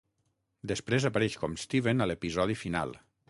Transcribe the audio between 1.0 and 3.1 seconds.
apareix com Steven a l'episodi final.